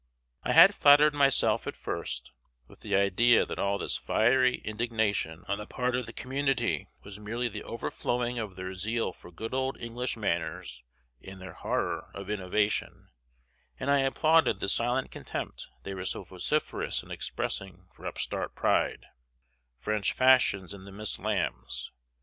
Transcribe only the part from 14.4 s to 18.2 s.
the silent contempt they were so vociferous in expressing for